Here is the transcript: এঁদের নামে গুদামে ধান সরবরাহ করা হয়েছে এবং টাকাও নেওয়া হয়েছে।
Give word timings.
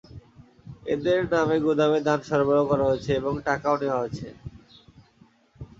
এঁদের 0.85 1.19
নামে 1.31 1.57
গুদামে 1.65 1.99
ধান 2.07 2.19
সরবরাহ 2.29 2.63
করা 2.69 2.85
হয়েছে 2.89 3.11
এবং 3.19 3.33
টাকাও 3.47 3.75
নেওয়া 3.81 3.99
হয়েছে। 4.01 4.27